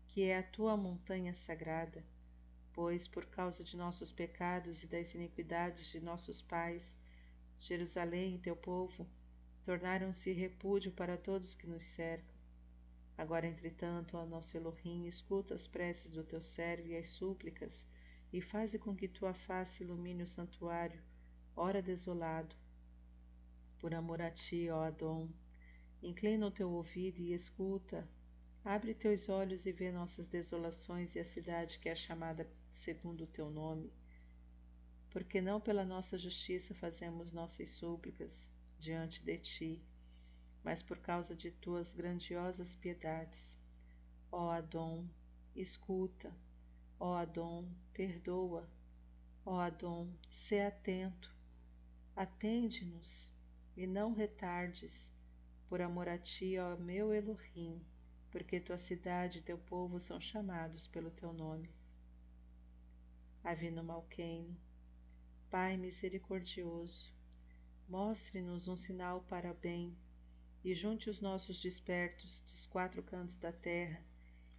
que 0.08 0.24
é 0.24 0.38
a 0.38 0.44
tua 0.44 0.78
montanha 0.78 1.34
sagrada, 1.34 2.02
pois 2.72 3.06
por 3.06 3.26
causa 3.26 3.66
de 3.66 3.76
nossos 3.76 4.14
pecados 4.14 4.82
e 4.82 4.88
das 4.88 5.14
iniquidades 5.14 5.88
de 5.88 6.00
nossos 6.00 6.42
pais, 6.42 6.90
Jerusalém 7.60 8.36
e 8.36 8.40
teu 8.40 8.56
povo 8.56 9.06
tornaram-se 9.66 10.32
repúdio 10.32 10.94
para 10.94 11.18
todos 11.18 11.54
que 11.54 11.68
nos 11.68 11.84
cercam. 11.84 12.34
Agora, 13.18 13.46
entretanto, 13.46 14.16
ó 14.16 14.26
nosso 14.26 14.56
Elohim, 14.56 15.06
escuta 15.06 15.54
as 15.54 15.68
preces 15.68 16.14
do 16.14 16.24
teu 16.24 16.42
servo 16.42 16.88
e 16.88 16.96
as 16.96 17.10
súplicas 17.10 17.74
e 18.32 18.42
faze 18.42 18.78
com 18.78 18.96
que 18.96 19.08
tua 19.08 19.34
face 19.34 19.84
ilumine 19.84 20.24
o 20.24 20.28
santuário, 20.28 21.02
ora 21.56 21.82
desolado. 21.82 22.56
Por 23.80 23.94
amor 23.94 24.22
a 24.22 24.30
ti, 24.30 24.70
ó 24.70 24.84
Adão, 24.84 25.34
inclina 26.02 26.46
o 26.46 26.52
teu 26.52 26.70
ouvido 26.70 27.20
e 27.20 27.34
escuta. 27.34 28.08
Abre 28.64 28.94
teus 28.94 29.30
olhos 29.30 29.66
e 29.66 29.72
vê 29.72 29.92
nossas 29.92 30.28
desolações 30.28 31.16
e 31.16 31.20
a 31.20 31.26
cidade 31.26 31.80
que 31.80 31.90
é 31.90 31.96
chamada 31.96 32.48
segundo 32.74 33.24
o 33.24 33.28
teu 33.28 33.50
nome. 33.50 33.92
Porque 35.10 35.42
não 35.42 35.60
pela 35.60 35.84
nossa 35.84 36.18
justiça 36.18 36.76
fazemos 36.76 37.32
nossas 37.32 37.70
súplicas 37.70 38.32
diante 38.78 39.24
de 39.24 39.38
ti, 39.40 39.84
mas 40.64 40.84
por 40.84 41.00
causa 41.00 41.36
de 41.36 41.50
tuas 41.50 41.92
grandiosas 41.94 42.76
piedades. 42.76 43.58
Ó 44.32 44.52
Adão, 44.52 45.10
escuta 45.56 46.32
Ó 47.00 47.16
Adão, 47.16 47.66
perdoa. 47.94 48.70
Ó 49.46 49.58
Adão, 49.58 50.14
sê 50.30 50.60
atento. 50.60 51.34
Atende-nos 52.14 53.32
e 53.78 53.88
não 53.88 54.14
retardes, 54.14 55.10
por 55.70 55.82
amor 55.82 56.10
a 56.10 56.18
ti, 56.18 56.58
ó 56.58 56.76
meu 56.76 57.14
Elohim, 57.14 57.82
porque 58.30 58.60
tua 58.60 58.78
cidade 58.78 59.40
e 59.40 59.42
teu 59.42 59.58
povo 59.58 60.02
são 60.02 60.20
chamados 60.20 60.88
pelo 60.88 61.10
teu 61.12 61.32
nome. 61.32 61.70
Avino 63.42 63.82
Malqueno, 63.82 64.58
Pai 65.50 65.78
misericordioso, 65.78 67.14
mostre-nos 67.88 68.68
um 68.68 68.76
sinal 68.76 69.22
para 69.22 69.54
bem 69.54 69.98
e 70.66 70.76
junte 70.76 71.10
os 71.10 71.22
nossos 71.22 71.62
despertos 71.62 72.42
dos 72.42 72.66
quatro 72.66 73.02
cantos 73.02 73.38
da 73.38 73.54
terra, 73.54 74.04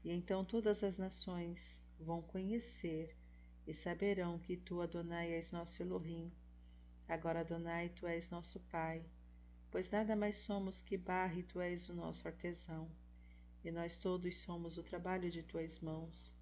e 0.03 0.11
então 0.11 0.45
todas 0.45 0.83
as 0.83 0.97
nações 0.97 1.80
vão 2.01 2.23
conhecer 2.23 3.17
e 3.67 3.75
saberão 3.75 4.39
que 4.39 4.57
tu, 4.57 4.81
Adonai, 4.81 5.33
és 5.33 5.53
nosso 5.53 5.83
Elohim. 5.83 6.33
Agora, 7.07 7.41
Adonai, 7.41 7.91
tu 7.91 8.07
és 8.07 8.31
nosso 8.31 8.59
Pai, 8.71 9.05
pois 9.71 9.91
nada 9.91 10.17
mais 10.17 10.37
somos 10.39 10.81
que 10.81 10.97
barra 10.97 11.35
e 11.35 11.43
tu 11.43 11.61
és 11.61 11.89
o 11.89 11.95
nosso 11.95 12.27
artesão, 12.27 12.91
e 13.65 13.71
nós 13.71 13.99
todos 13.99 14.37
somos 14.39 14.79
o 14.79 14.83
trabalho 14.83 15.31
de 15.31 15.43
tuas 15.43 15.81
mãos. 15.81 16.35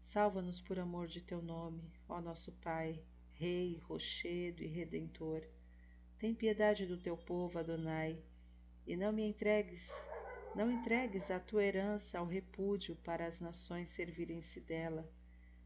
Salva-nos 0.00 0.60
por 0.60 0.78
amor 0.78 1.06
de 1.06 1.20
teu 1.20 1.42
nome, 1.42 1.92
ó 2.08 2.20
nosso 2.20 2.52
Pai, 2.52 3.02
Rei, 3.34 3.78
Rochedo 3.84 4.62
e 4.62 4.66
Redentor. 4.66 5.42
Tem 6.18 6.34
piedade 6.34 6.86
do 6.86 6.96
teu 6.96 7.16
povo, 7.16 7.58
Adonai, 7.58 8.18
e 8.86 8.96
não 8.96 9.12
me 9.12 9.22
entregues 9.22 9.86
não 10.56 10.72
entregues 10.72 11.30
a 11.30 11.38
tua 11.38 11.62
herança 11.62 12.18
ao 12.18 12.24
repúdio 12.24 12.96
para 13.04 13.26
as 13.26 13.38
nações 13.40 13.90
servirem-se 13.90 14.58
dela, 14.58 15.06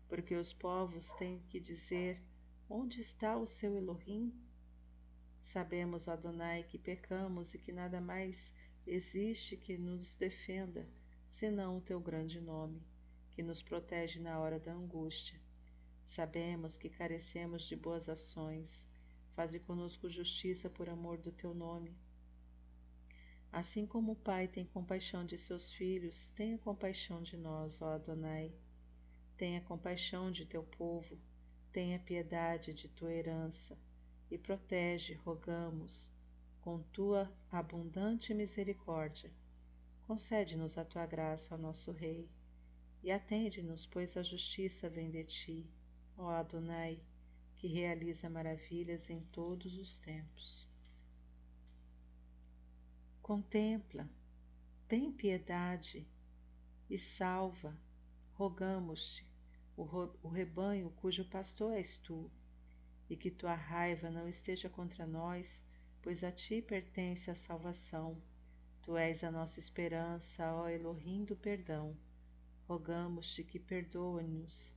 porque 0.09 0.35
os 0.35 0.52
povos 0.52 1.09
têm 1.12 1.38
que 1.49 1.61
dizer: 1.61 2.20
Onde 2.68 3.00
está 3.00 3.37
o 3.37 3.47
seu 3.47 3.76
Elohim? 3.76 4.35
Sabemos, 5.52 6.09
Adonai, 6.09 6.64
que 6.64 6.76
pecamos 6.76 7.54
e 7.54 7.59
que 7.59 7.70
nada 7.70 8.00
mais 8.00 8.52
existe 8.85 9.56
que 9.56 9.78
nos 9.78 10.12
defenda, 10.16 10.85
senão 11.37 11.78
o 11.78 11.80
teu 11.80 12.00
grande 12.00 12.40
nome, 12.40 12.82
que 13.30 13.44
nos 13.44 13.62
protege 13.62 14.18
na 14.18 14.40
hora 14.40 14.59
da 14.59 14.73
angústia. 14.73 15.38
Sabemos 16.16 16.76
que 16.76 16.90
carecemos 16.90 17.62
de 17.62 17.76
boas 17.76 18.09
ações. 18.09 18.88
Faze 19.37 19.61
conosco 19.61 20.11
justiça 20.11 20.68
por 20.68 20.88
amor 20.88 21.18
do 21.18 21.30
teu 21.30 21.54
nome 21.54 21.97
Assim 23.52 23.85
como 23.85 24.12
o 24.12 24.16
Pai 24.16 24.47
tem 24.47 24.64
compaixão 24.64 25.26
de 25.26 25.37
seus 25.37 25.73
filhos, 25.73 26.30
tenha 26.37 26.57
compaixão 26.59 27.21
de 27.21 27.37
nós, 27.37 27.83
ó 27.83 27.95
Adonai. 27.95 28.52
Tenha 29.37 29.61
compaixão 29.62 30.30
de 30.30 30.47
teu 30.47 30.62
povo, 30.62 31.19
tenha 31.73 31.99
piedade 31.99 32.73
de 32.73 32.88
tua 32.88 33.12
herança, 33.12 33.76
e 34.30 34.38
protege, 34.38 35.14
rogamos, 35.14 36.12
com 36.61 36.80
tua 36.92 37.28
abundante 37.50 38.33
misericórdia. 38.33 39.33
Concede-nos 40.07 40.78
a 40.78 40.85
tua 40.85 41.04
graça, 41.07 41.54
ó 41.54 41.59
nosso 41.59 41.90
Rei, 41.90 42.28
e 43.02 43.11
atende-nos, 43.11 43.85
pois 43.87 44.16
a 44.16 44.23
justiça 44.23 44.88
vem 44.88 45.11
de 45.11 45.25
ti, 45.25 45.66
ó 46.16 46.28
Adonai, 46.30 47.00
que 47.57 47.66
realiza 47.66 48.30
maravilhas 48.30 49.11
em 49.11 49.21
todos 49.33 49.76
os 49.76 49.99
tempos. 49.99 50.70
Contempla, 53.23 54.09
tem 54.89 55.12
piedade 55.12 56.07
e 56.89 56.99
salva, 56.99 57.77
rogamos-te, 58.35 59.25
o 59.77 60.29
rebanho 60.29 60.91
cujo 60.97 61.25
pastor 61.25 61.75
és 61.75 61.97
tu, 61.99 62.31
e 63.09 63.17
que 63.17 63.31
tua 63.31 63.55
raiva 63.55 64.11
não 64.11 64.29
esteja 64.29 64.69
contra 64.69 65.07
nós, 65.07 65.62
pois 66.03 66.25
a 66.25 66.33
ti 66.33 66.62
pertence 66.62 67.31
a 67.31 67.35
salvação. 67.35 68.21
Tu 68.83 68.97
és 68.97 69.23
a 69.23 69.31
nossa 69.31 69.61
esperança, 69.61 70.53
ó 70.55 70.69
Elohim 70.69 71.25
do 71.25 71.37
perdão. 71.37 71.97
Rogamos-te 72.67 73.45
que 73.45 73.59
perdoa-nos, 73.59 74.75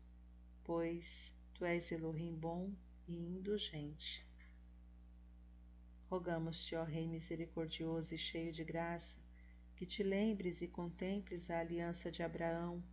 pois 0.64 1.34
tu 1.54 1.64
és 1.64 1.92
Elohim 1.92 2.36
bom 2.36 2.72
e 3.08 3.16
indulgente. 3.16 4.28
Rogamos-te, 6.14 6.76
ó 6.76 6.84
Rei 6.84 7.08
misericordioso 7.08 8.14
e 8.14 8.20
cheio 8.20 8.54
de 8.54 8.64
graça, 8.64 9.18
que 9.76 9.84
te 9.84 10.04
lembres 10.04 10.62
e 10.62 10.68
contemples 10.68 11.50
a 11.50 11.60
aliança 11.60 12.12
de 12.12 12.22
Abraão 12.22 12.84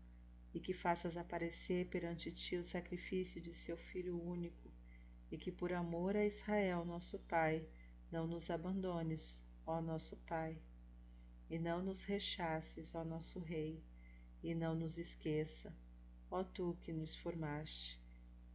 e 0.54 0.58
que 0.58 0.72
faças 0.72 1.18
aparecer 1.18 1.86
perante 1.90 2.32
ti 2.32 2.56
o 2.56 2.64
sacrifício 2.64 3.38
de 3.38 3.52
seu 3.52 3.76
Filho 3.76 4.18
único, 4.18 4.72
e 5.30 5.36
que 5.36 5.52
por 5.52 5.70
amor 5.70 6.16
a 6.16 6.24
Israel, 6.24 6.82
nosso 6.86 7.18
Pai, 7.18 7.62
não 8.10 8.26
nos 8.26 8.50
abandones, 8.50 9.38
ó 9.66 9.82
nosso 9.82 10.16
Pai, 10.26 10.58
e 11.50 11.58
não 11.58 11.82
nos 11.82 12.02
rechaces, 12.02 12.94
ó 12.94 13.04
nosso 13.04 13.38
Rei, 13.38 13.84
e 14.42 14.54
não 14.54 14.74
nos 14.74 14.96
esqueça, 14.96 15.70
ó 16.30 16.42
Tu 16.42 16.74
que 16.80 16.90
nos 16.90 17.14
formaste, 17.16 18.00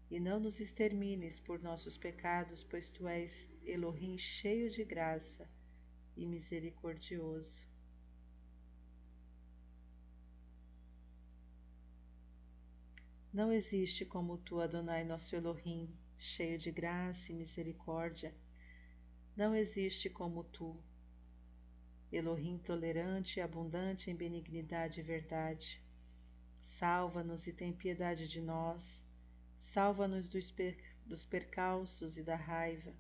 e 0.10 0.20
não 0.20 0.40
nos 0.40 0.60
extermines 0.60 1.40
por 1.40 1.62
nossos 1.62 1.96
pecados, 1.98 2.64
pois 2.64 2.90
Tu 2.90 3.08
és 3.08 3.32
Elohim 3.68 4.18
cheio 4.18 4.70
de 4.70 4.84
graça 4.84 5.50
e 6.16 6.26
misericordioso. 6.26 7.64
Não 13.34 13.52
existe 13.52 14.06
como 14.06 14.38
tu, 14.38 14.62
Adonai, 14.62 15.04
nosso 15.04 15.36
Elohim, 15.36 15.90
cheio 16.18 16.58
de 16.58 16.72
graça 16.72 17.32
e 17.32 17.36
misericórdia. 17.36 18.34
Não 19.36 19.54
existe 19.54 20.10
como 20.10 20.44
tu, 20.46 20.82
Elohim 22.12 22.58
tolerante 22.60 23.40
e 23.40 23.42
abundante 23.42 24.10
em 24.10 24.16
benignidade 24.16 25.02
e 25.02 25.04
verdade. 25.04 25.82
Salva-nos 26.80 27.46
e 27.46 27.52
tem 27.52 27.74
piedade 27.74 28.28
de 28.28 28.40
nós. 28.40 28.84
Salva-nos 29.74 30.30
dos, 30.30 30.54
dos 31.06 31.26
percalços 31.26 32.16
e 32.16 32.24
da 32.24 32.38
raiva. 32.38 32.94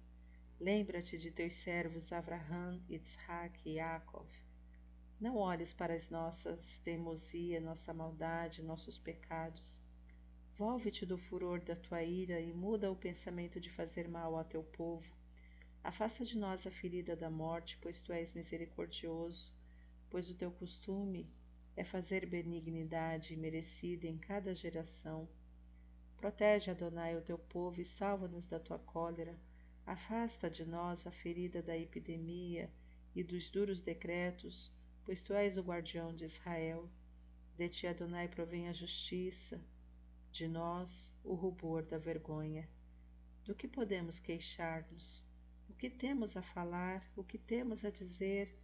Lembra-te 0.60 1.18
de 1.18 1.32
teus 1.32 1.54
servos 1.54 2.12
Abraham, 2.12 2.82
Isaac 2.90 3.60
e 3.66 3.74
Yaakov. 3.74 4.28
Não 5.20 5.38
olhes 5.38 5.74
para 5.74 5.94
as 5.94 6.10
nossas 6.10 6.60
teimosia, 6.80 7.60
nossa 7.60 7.94
maldade, 7.94 8.62
nossos 8.62 8.98
pecados 8.98 9.80
Volve-te 10.58 11.06
do 11.06 11.18
furor 11.18 11.60
da 11.60 11.76
tua 11.76 12.02
ira 12.02 12.40
e 12.40 12.54
muda 12.54 12.90
o 12.90 12.96
pensamento 12.96 13.60
de 13.60 13.70
fazer 13.72 14.08
mal 14.08 14.38
a 14.38 14.44
teu 14.46 14.64
povo. 14.64 15.14
Afasta 15.84 16.24
de 16.24 16.38
nós 16.38 16.66
a 16.66 16.72
ferida 16.72 17.14
da 17.14 17.30
morte, 17.30 17.78
pois 17.82 18.02
tu 18.02 18.14
és 18.14 18.34
misericordioso, 18.34 19.52
pois 20.10 20.30
o 20.30 20.34
teu 20.34 20.50
costume 20.52 21.30
é 21.76 21.84
fazer 21.84 22.26
benignidade 22.26 23.36
merecida 23.36 24.08
em 24.08 24.18
cada 24.18 24.56
geração. 24.56 25.28
Protege, 26.16 26.72
Adonai, 26.72 27.18
o 27.18 27.22
teu 27.22 27.38
povo 27.38 27.82
e 27.82 27.86
salva-nos 27.86 28.48
da 28.48 28.58
tua 28.58 28.80
cólera. 28.80 29.38
Afasta 29.86 30.50
de 30.50 30.66
nós 30.66 31.06
a 31.06 31.12
ferida 31.12 31.62
da 31.62 31.78
epidemia 31.78 32.72
e 33.16 33.24
dos 33.24 33.50
duros 33.50 33.80
decretos, 33.80 34.72
pois 35.04 35.22
tu 35.22 35.34
és 35.34 35.58
o 35.58 35.62
guardião 35.62 36.14
de 36.14 36.26
Israel. 36.26 36.90
De 37.56 37.70
ti, 37.70 37.86
Adonai, 37.86 38.28
provém 38.28 38.68
a 38.68 38.74
justiça 38.74 39.62
de 40.32 40.48
nós 40.48 41.14
o 41.24 41.34
rubor 41.36 41.84
da 41.86 41.98
vergonha. 41.98 42.68
Do 43.46 43.54
que 43.54 43.68
podemos 43.68 44.20
queixar-nos? 44.20 45.24
O 45.70 45.74
que 45.74 45.90
temos 45.90 46.36
a 46.36 46.42
falar? 46.42 47.08
O 47.16 47.24
que 47.24 47.38
temos 47.38 47.86
a 47.86 47.92
dizer? 47.92 48.60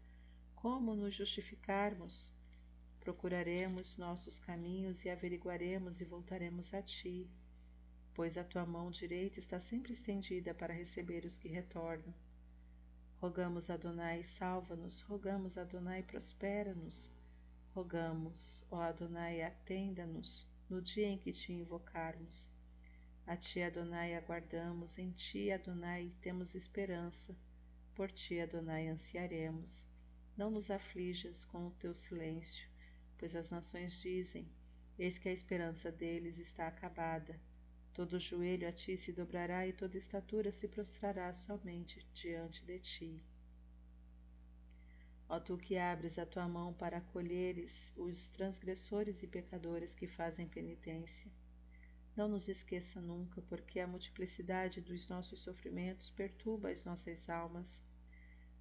Como 0.56 0.96
nos 0.96 1.14
justificarmos? 1.14 2.30
Procuraremos 3.00 3.96
nossos 3.96 4.40
caminhos 4.40 5.06
e 5.06 5.10
averiguaremos 5.10 6.02
e 6.02 6.06
voltaremos 6.06 6.74
a 6.74 6.82
ti, 6.82 7.30
pois 8.14 8.38
a 8.38 8.44
tua 8.44 8.66
mão 8.66 8.92
direita 8.92 9.40
está 9.40 9.60
sempre 9.60 9.94
estendida 9.94 10.54
para 10.54 10.74
receber 10.74 11.26
os 11.26 11.38
que 11.38 11.48
retornam. 11.48 12.14
Rogamos 13.20 13.70
a 13.70 13.76
Adonai, 13.76 14.24
salva-nos, 14.24 15.02
rogamos 15.02 15.58
a 15.58 15.62
Adonai, 15.62 16.04
prospera-nos. 16.04 17.12
Rogamos, 17.74 18.66
ó 18.70 18.82
Adonai, 18.82 19.42
atenda-nos 19.42 20.46
no 20.70 20.82
dia 20.82 21.08
em 21.08 21.18
que 21.18 21.32
te 21.32 21.54
invocarmos. 21.54 22.50
A 23.28 23.38
ti, 23.38 23.62
Adonai, 23.62 24.16
aguardamos, 24.16 24.98
em 24.98 25.12
ti, 25.12 25.52
Adonai, 25.52 26.12
temos 26.22 26.56
esperança, 26.56 27.36
por 27.94 28.12
ti, 28.12 28.40
Adonai, 28.40 28.88
ansiaremos. 28.88 29.86
Não 30.36 30.50
nos 30.50 30.72
aflijas 30.72 31.46
com 31.46 31.68
o 31.68 31.72
teu 31.72 31.94
silêncio, 31.94 32.68
pois 33.18 33.36
as 33.36 33.50
nações 33.50 34.02
dizem: 34.02 34.50
Eis 34.98 35.20
que 35.20 35.30
a 35.30 35.34
esperança 35.34 35.92
deles 35.92 36.40
está 36.40 36.68
acabada. 36.68 37.40
Todo 37.94 38.20
joelho 38.20 38.68
a 38.68 38.72
ti 38.72 38.96
se 38.96 39.12
dobrará 39.12 39.68
e 39.68 39.74
toda 39.74 39.98
estatura 39.98 40.52
se 40.52 40.68
prostrará 40.68 41.34
somente 41.34 42.06
diante 42.14 42.64
de 42.64 42.80
ti. 42.80 43.24
Ó 45.28 45.40
tu 45.40 45.58
que 45.58 45.78
abres 45.78 46.18
a 46.18 46.26
tua 46.26 46.48
mão 46.48 46.74
para 46.74 46.98
acolheres 46.98 47.94
os 47.98 48.28
transgressores 48.30 49.22
e 49.24 49.28
pecadores 49.28 49.94
que 49.94 50.08
fazem 50.08 50.48
penitência. 50.48 51.32
Não 52.16 52.28
nos 52.28 52.48
esqueça 52.48 53.00
nunca, 53.00 53.42
porque 53.44 53.80
a 53.80 53.88
multiplicidade 53.88 54.82
dos 54.82 55.08
nossos 55.08 55.40
sofrimentos 55.42 56.10
perturba 56.10 56.70
as 56.70 56.84
nossas 56.84 57.30
almas. 57.30 57.80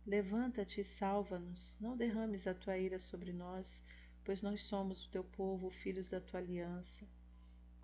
Levanta-te 0.06 0.80
e 0.80 0.84
salva-nos, 0.84 1.76
não 1.80 1.96
derrames 1.96 2.46
a 2.46 2.54
tua 2.54 2.78
ira 2.78 2.98
sobre 2.98 3.32
nós, 3.32 3.82
pois 4.24 4.40
nós 4.40 4.62
somos 4.62 5.04
o 5.04 5.10
teu 5.10 5.24
povo, 5.24 5.70
filhos 5.70 6.08
da 6.08 6.20
tua 6.20 6.40
aliança. 6.40 7.06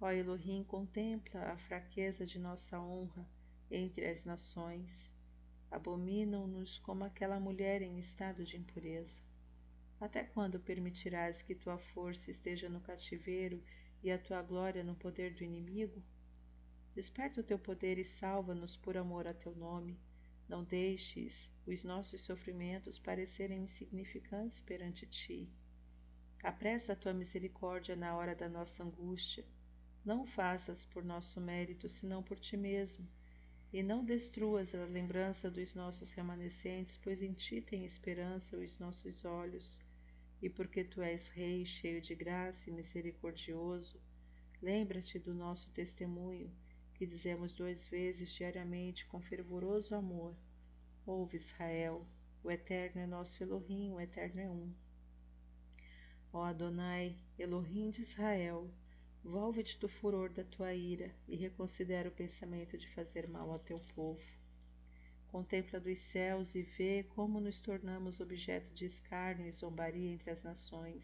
Ó 0.01 0.11
Elohim, 0.11 0.65
contempla 0.65 1.53
a 1.53 1.57
fraqueza 1.57 2.27
de 2.27 2.39
nossa 2.39 2.81
honra 2.81 3.27
entre 3.71 4.07
as 4.07 4.25
nações 4.25 5.17
abominam-nos 5.71 6.79
como 6.79 7.05
aquela 7.05 7.41
mulher 7.41 7.83
em 7.83 7.99
estado 7.99 8.45
de 8.45 8.57
impureza. 8.57 9.15
Até 10.01 10.25
quando 10.25 10.61
permitirás 10.61 11.43
que 11.43 11.55
tua 11.55 11.79
força 11.79 12.31
esteja 12.31 12.69
no 12.69 12.81
cativeiro 12.81 13.63
e 14.03 14.11
a 14.11 14.19
tua 14.19 14.43
glória 14.43 14.85
no 14.85 14.95
poder 14.95 15.35
do 15.35 15.43
inimigo? 15.43 16.03
Desperta 16.95 17.41
o 17.41 17.45
teu 17.45 17.59
poder 17.59 17.99
e 17.99 18.05
salva-nos 18.05 18.77
por 18.77 18.97
amor 18.97 19.27
a 19.27 19.35
teu 19.35 19.55
nome. 19.55 19.99
Não 20.49 20.63
deixes 20.63 21.51
os 21.67 21.83
nossos 21.83 22.23
sofrimentos 22.23 22.99
parecerem 22.99 23.65
insignificantes 23.65 24.61
perante 24.61 25.07
ti. 25.07 25.51
Apressa 26.43 26.93
a 26.93 26.97
tua 26.97 27.13
misericórdia 27.13 27.97
na 27.97 28.17
hora 28.17 28.35
da 28.35 28.49
nossa 28.49 28.85
angústia. 28.85 29.45
Não 30.07 30.25
faças 30.25 30.87
por 30.87 31.05
nosso 31.05 31.39
mérito, 31.39 31.87
senão 31.91 32.23
por 32.23 32.39
ti 32.39 32.57
mesmo 32.57 33.07
e 33.73 33.83
não 33.83 34.05
destruas 34.05 34.75
a 34.75 34.85
lembrança 34.85 35.51
dos 35.51 35.75
nossos 35.75 36.11
remanescentes, 36.13 36.99
pois 37.03 37.21
em 37.21 37.33
ti 37.33 37.61
tem 37.61 37.85
esperança 37.85 38.57
os 38.57 38.79
nossos 38.79 39.25
olhos. 39.25 39.83
E 40.41 40.49
porque 40.49 40.85
tu 40.85 41.03
és 41.03 41.29
Rei, 41.29 41.67
cheio 41.67 42.01
de 42.01 42.15
graça 42.15 42.71
e 42.71 42.73
misericordioso, 42.73 44.01
lembra-te 44.63 45.19
do 45.19 45.35
nosso 45.35 45.71
testemunho, 45.73 46.51
que 46.95 47.07
dizemos 47.07 47.53
duas 47.53 47.87
vezes 47.89 48.31
diariamente 48.31 49.05
com 49.07 49.21
fervoroso 49.21 49.95
amor. 49.95 50.35
Ouve, 51.05 51.37
Israel, 51.37 52.07
o 52.43 52.51
Eterno 52.51 53.03
é 53.03 53.07
nosso 53.07 53.43
Elohim, 53.43 53.93
o 53.93 54.01
Eterno 54.01 54.41
é 54.41 54.49
um. 54.49 54.73
Ó 56.33 56.45
Adonai, 56.45 57.17
Elohim 57.39 57.91
de 57.91 58.03
Israel, 58.03 58.71
Volve-te 59.29 59.77
do 59.81 59.89
furor 59.89 60.31
da 60.31 60.45
tua 60.45 60.73
ira 60.73 61.13
e 61.27 61.35
reconsidera 61.35 62.09
o 62.09 62.13
pensamento 62.13 62.79
de 62.79 62.89
fazer 62.91 63.27
mal 63.27 63.51
ao 63.51 63.59
teu 63.59 63.81
povo. 63.93 64.23
Contempla 65.33 65.81
dos 65.81 65.99
céus 65.99 66.55
e 66.55 66.63
vê 66.63 67.03
como 67.03 67.41
nos 67.41 67.59
tornamos 67.59 68.21
objeto 68.21 68.73
de 68.73 68.85
escárnio 68.85 69.49
e 69.49 69.53
zombaria 69.53 70.13
entre 70.13 70.31
as 70.31 70.41
nações. 70.45 71.03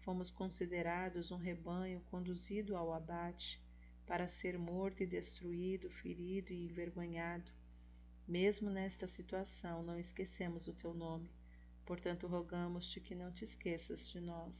Fomos 0.00 0.32
considerados 0.32 1.30
um 1.30 1.36
rebanho 1.36 2.00
conduzido 2.10 2.76
ao 2.76 2.92
abate, 2.92 3.62
para 4.04 4.26
ser 4.26 4.58
morto 4.58 5.04
e 5.04 5.06
destruído, 5.06 5.88
ferido 5.90 6.52
e 6.52 6.64
envergonhado. 6.64 7.48
Mesmo 8.26 8.68
nesta 8.68 9.06
situação, 9.06 9.84
não 9.84 9.96
esquecemos 9.96 10.66
o 10.66 10.72
teu 10.72 10.92
nome, 10.92 11.30
portanto, 11.86 12.26
rogamos-te 12.26 13.00
que 13.00 13.14
não 13.14 13.30
te 13.30 13.44
esqueças 13.44 14.08
de 14.08 14.18
nós. 14.18 14.52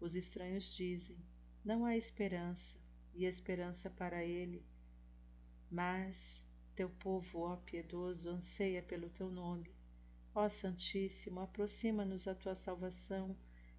Os 0.00 0.16
estranhos 0.16 0.74
dizem: 0.74 1.18
não 1.64 1.84
há 1.84 1.96
esperança, 1.96 2.76
e 3.14 3.24
esperança 3.24 3.90
para 3.90 4.24
ele. 4.24 4.64
Mas 5.70 6.16
teu 6.74 6.88
povo, 6.90 7.40
ó 7.40 7.56
piedoso, 7.56 8.28
anseia 8.30 8.82
pelo 8.82 9.10
teu 9.10 9.30
nome. 9.30 9.70
Ó 10.34 10.48
Santíssimo, 10.48 11.40
aproxima-nos 11.40 12.26
a 12.26 12.34
tua 12.34 12.54
salvação 12.56 13.36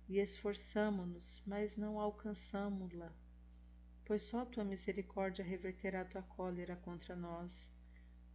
e 0.07 0.19
esforçamo-nos, 0.19 1.41
mas 1.45 1.75
não 1.75 1.99
alcançamo-la. 1.99 3.11
pois 4.05 4.23
só 4.23 4.45
tua 4.45 4.63
misericórdia 4.63 5.43
reverterá 5.43 6.05
tua 6.05 6.21
cólera 6.21 6.75
contra 6.75 7.15
nós. 7.15 7.67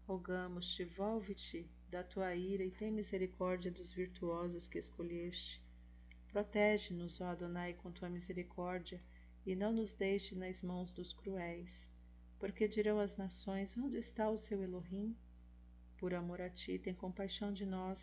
Rogamos-te, 0.06 0.84
volve-te 0.84 1.70
da 1.90 2.02
tua 2.02 2.34
ira 2.34 2.64
e 2.64 2.70
tem 2.70 2.90
misericórdia 2.90 3.70
dos 3.70 3.92
virtuosos 3.92 4.66
que 4.68 4.78
escolheste. 4.78 5.62
Protege-nos, 6.32 7.20
ó 7.20 7.26
Adonai, 7.26 7.74
com 7.74 7.92
tua 7.92 8.08
misericórdia, 8.08 9.00
e 9.46 9.55
não 9.55 9.72
nos 9.72 9.94
deixe 9.94 10.35
nas 10.35 10.62
mãos 10.62 10.90
dos 10.92 11.12
cruéis. 11.12 11.88
Porque 12.38 12.68
dirão 12.68 13.01
as 13.01 13.16
nações: 13.16 13.77
Onde 13.77 13.98
está 13.98 14.31
o 14.31 14.38
seu 14.38 14.62
Elohim? 14.62 15.16
Por 15.98 16.14
amor 16.14 16.40
a 16.40 16.48
ti, 16.48 16.79
tem 16.79 16.94
compaixão 16.94 17.53
de 17.53 17.66
nós. 17.66 17.98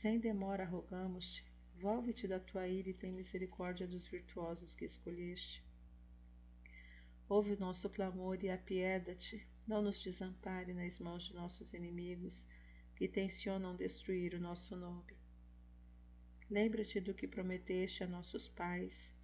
Sem 0.00 0.18
demora 0.18 0.64
rogamos-te, 0.64 1.44
volve-te 1.76 2.26
da 2.26 2.40
tua 2.40 2.66
ira 2.66 2.90
e 2.90 2.94
tem 2.94 3.12
misericórdia 3.12 3.86
dos 3.86 4.06
virtuosos 4.06 4.74
que 4.74 4.84
escolheste. 4.84 5.62
Ouve 7.28 7.52
o 7.52 7.58
nosso 7.58 7.88
clamor 7.88 8.42
e 8.42 8.50
apieda-te, 8.50 9.46
não 9.66 9.82
nos 9.82 10.02
desampare 10.02 10.74
nas 10.74 10.98
mãos 10.98 11.24
de 11.24 11.34
nossos 11.34 11.72
inimigos, 11.72 12.46
que 12.96 13.08
tensionam 13.08 13.74
destruir 13.74 14.34
o 14.34 14.40
nosso 14.40 14.76
nome. 14.76 15.14
Lembra-te 16.50 17.00
do 17.00 17.14
que 17.14 17.26
prometeste 17.26 18.04
a 18.04 18.06
nossos 18.06 18.48
pais, 18.48 19.14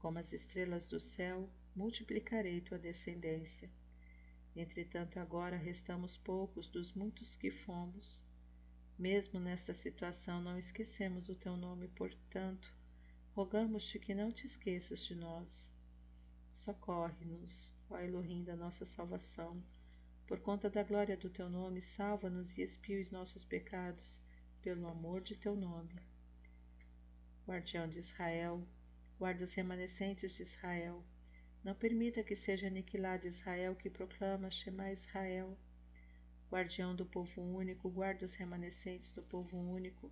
como 0.00 0.18
as 0.18 0.32
estrelas 0.32 0.86
do 0.86 0.98
céu, 0.98 1.48
multiplicarei 1.76 2.60
tua 2.60 2.78
descendência. 2.78 3.70
Entretanto, 4.56 5.18
agora 5.18 5.56
restamos 5.56 6.16
poucos 6.16 6.68
dos 6.68 6.92
muitos 6.92 7.36
que 7.36 7.50
fomos. 7.50 8.24
Mesmo 8.98 9.38
nesta 9.38 9.72
situação, 9.72 10.42
não 10.42 10.58
esquecemos 10.58 11.28
o 11.28 11.34
teu 11.34 11.56
nome, 11.56 11.88
portanto, 11.88 12.72
rogamos-te 13.34 13.98
que 13.98 14.14
não 14.14 14.32
te 14.32 14.46
esqueças 14.46 15.00
de 15.04 15.14
nós. 15.14 15.48
Socorre-nos, 16.52 17.72
ó 17.88 17.98
Elohim 17.98 18.42
da 18.42 18.56
nossa 18.56 18.84
salvação. 18.84 19.62
Por 20.26 20.40
conta 20.40 20.68
da 20.68 20.82
glória 20.82 21.16
do 21.16 21.30
teu 21.30 21.48
nome, 21.48 21.80
salva-nos 21.80 22.56
e 22.56 22.62
expia 22.62 23.00
os 23.00 23.10
nossos 23.10 23.44
pecados, 23.44 24.20
pelo 24.62 24.86
amor 24.86 25.22
de 25.22 25.36
teu 25.36 25.56
nome. 25.56 25.94
Guardião 27.46 27.88
de 27.88 27.98
Israel, 27.98 28.66
guarda 29.20 29.44
os 29.44 29.54
remanescentes 29.54 30.34
de 30.34 30.42
Israel 30.42 31.04
não 31.62 31.74
permita 31.74 32.22
que 32.22 32.34
seja 32.34 32.68
aniquilado 32.68 33.26
Israel 33.26 33.76
que 33.76 33.90
proclama 33.90 34.50
Shema 34.50 34.92
Israel. 34.92 35.58
Guardião 36.50 36.96
do 36.96 37.04
povo 37.04 37.42
único, 37.42 37.90
guarda 37.90 38.24
os 38.24 38.34
remanescentes 38.34 39.12
do 39.12 39.22
povo 39.22 39.58
único. 39.58 40.10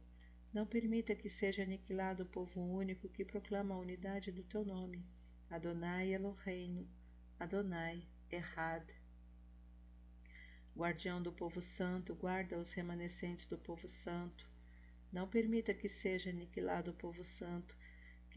Não 0.53 0.67
permita 0.67 1.15
que 1.15 1.31
seja 1.31 1.63
aniquilado 1.63 2.23
o 2.23 2.27
povo 2.27 2.61
único 2.61 3.09
que 3.09 3.25
proclama 3.25 3.75
a 3.75 3.79
unidade 3.79 4.31
do 4.31 4.43
teu 4.43 4.63
nome. 4.63 5.03
Adonai 5.49 6.13
Eloheinu, 6.13 6.87
Adonai 7.41 8.07
Errad. 8.31 8.87
Guardião 10.77 11.23
do 11.23 11.33
povo 11.33 11.63
santo, 11.63 12.15
guarda 12.15 12.59
os 12.59 12.71
remanescentes 12.73 13.47
do 13.47 13.57
povo 13.57 13.89
santo. 13.89 14.47
Não 15.11 15.27
permita 15.27 15.73
que 15.73 15.89
seja 15.89 16.29
aniquilado 16.29 16.91
o 16.91 16.95
povo 16.95 17.25
santo, 17.25 17.75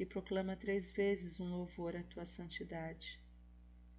que 0.02 0.06
proclama 0.08 0.56
três 0.56 0.90
vezes 0.90 1.40
um 1.40 1.48
louvor 1.48 1.96
à 1.96 2.02
tua 2.02 2.26
santidade. 2.26 3.20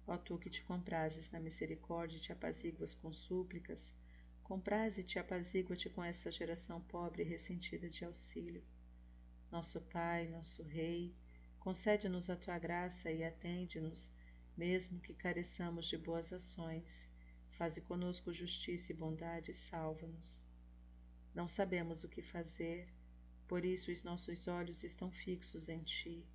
Ó 0.05 0.17
tu 0.17 0.37
que 0.37 0.49
te 0.49 0.61
comprases 0.63 1.31
na 1.31 1.39
misericórdia 1.39 2.17
e 2.17 2.19
te 2.19 2.29
apaziguas 2.29 2.93
com 2.93 3.13
súplicas, 3.13 3.79
compraze-te 4.43 5.15
e 5.15 5.19
apazigua-te 5.19 5.89
com 5.89 6.03
esta 6.03 6.29
geração 6.29 6.81
pobre 6.81 7.23
e 7.23 7.25
ressentida 7.25 7.89
de 7.89 8.03
auxílio. 8.03 8.61
Nosso 9.49 9.79
Pai, 9.79 10.27
nosso 10.27 10.61
Rei, 10.63 11.15
concede-nos 11.57 12.29
a 12.29 12.35
tua 12.35 12.59
graça 12.59 13.09
e 13.09 13.23
atende-nos, 13.23 14.11
mesmo 14.57 14.99
que 14.99 15.13
careçamos 15.13 15.87
de 15.87 15.97
boas 15.97 16.33
ações. 16.33 17.07
Faze 17.51 17.79
conosco 17.79 18.33
justiça 18.33 18.91
e 18.91 18.95
bondade 18.95 19.51
e 19.51 19.53
salva-nos. 19.53 20.43
Não 21.33 21.47
sabemos 21.47 22.03
o 22.03 22.09
que 22.09 22.21
fazer, 22.21 22.89
por 23.53 23.63
isso 23.63 23.91
os 23.91 24.01
nossos 24.01 24.47
olhos 24.47 24.83
estão 24.83 25.11
fixos 25.11 25.69
em 25.69 25.77
ti. 25.83 26.25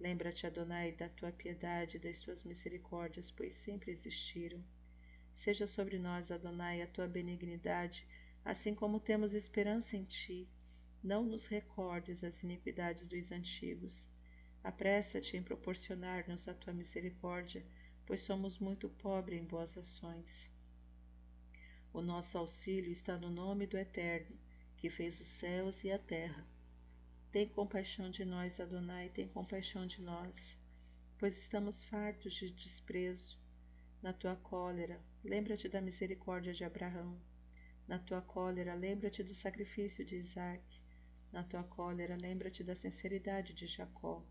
Lembra-te, 0.00 0.46
Adonai, 0.46 0.92
da 0.92 1.06
tua 1.06 1.30
piedade 1.30 1.98
e 1.98 2.00
das 2.00 2.22
tuas 2.22 2.42
misericórdias, 2.42 3.30
pois 3.30 3.54
sempre 3.56 3.90
existiram. 3.90 4.64
Seja 5.34 5.66
sobre 5.66 5.98
nós, 5.98 6.30
Adonai, 6.30 6.80
a 6.80 6.86
tua 6.86 7.06
benignidade, 7.06 8.08
assim 8.46 8.74
como 8.74 8.98
temos 8.98 9.34
esperança 9.34 9.94
em 9.94 10.04
ti. 10.04 10.48
Não 11.04 11.22
nos 11.22 11.44
recordes 11.44 12.24
as 12.24 12.42
iniquidades 12.42 13.06
dos 13.06 13.30
antigos. 13.30 14.08
Apressa-te 14.64 15.36
em 15.36 15.42
proporcionar-nos 15.42 16.48
a 16.48 16.54
tua 16.54 16.72
misericórdia, 16.72 17.62
pois 18.06 18.22
somos 18.22 18.58
muito 18.58 18.88
pobres 18.88 19.38
em 19.38 19.44
boas 19.44 19.76
ações. 19.76 20.50
O 21.92 22.00
nosso 22.00 22.38
auxílio 22.38 22.90
está 22.90 23.18
no 23.18 23.28
nome 23.28 23.66
do 23.66 23.76
Eterno 23.76 24.47
que 24.78 24.88
fez 24.88 25.20
os 25.20 25.26
céus 25.26 25.82
e 25.82 25.90
a 25.90 25.98
terra. 25.98 26.46
Tem 27.32 27.48
compaixão 27.48 28.10
de 28.10 28.24
nós, 28.24 28.58
Adonai, 28.60 29.08
tem 29.10 29.26
compaixão 29.28 29.86
de 29.86 30.00
nós, 30.00 30.34
pois 31.18 31.36
estamos 31.36 31.82
fartos 31.84 32.32
de 32.34 32.50
desprezo. 32.50 33.36
Na 34.00 34.12
tua 34.12 34.36
cólera, 34.36 35.00
lembra-te 35.24 35.68
da 35.68 35.80
misericórdia 35.80 36.54
de 36.54 36.64
Abraão. 36.64 37.20
Na 37.88 37.98
tua 37.98 38.22
cólera, 38.22 38.74
lembra-te 38.74 39.24
do 39.24 39.34
sacrifício 39.34 40.04
de 40.04 40.16
Isaac. 40.16 40.62
Na 41.32 41.42
tua 41.42 41.64
cólera, 41.64 42.16
lembra-te 42.16 42.62
da 42.62 42.76
sinceridade 42.76 43.54
de 43.54 43.66
Jacó. 43.66 44.24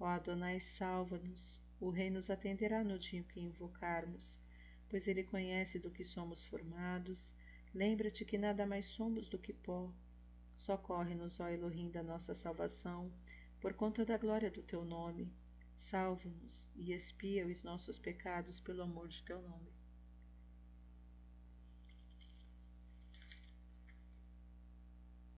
Ó 0.00 0.06
Adonai, 0.06 0.58
salva-nos. 0.60 1.60
O 1.80 1.90
Rei 1.90 2.10
nos 2.10 2.28
atenderá 2.28 2.82
no 2.82 2.98
dia 2.98 3.20
em 3.20 3.22
que 3.22 3.40
invocarmos, 3.40 4.36
pois 4.88 5.06
ele 5.06 5.22
conhece 5.22 5.78
do 5.78 5.90
que 5.90 6.02
somos 6.02 6.44
formados 6.46 7.32
Lembra-te 7.72 8.24
que 8.24 8.36
nada 8.36 8.66
mais 8.66 8.86
somos 8.86 9.28
do 9.28 9.38
que 9.38 9.52
pó. 9.52 9.92
Socorre-nos, 10.56 11.38
ó 11.40 11.48
Elohim 11.48 11.90
da 11.90 12.02
nossa 12.02 12.34
salvação, 12.34 13.12
por 13.60 13.74
conta 13.74 14.04
da 14.04 14.18
glória 14.18 14.50
do 14.50 14.62
teu 14.62 14.84
nome. 14.84 15.32
Salva-nos 15.78 16.68
e 16.74 16.92
expia 16.92 17.46
os 17.46 17.62
nossos 17.62 17.98
pecados 17.98 18.60
pelo 18.60 18.82
amor 18.82 19.08
de 19.08 19.22
teu 19.22 19.40
nome. 19.40 19.79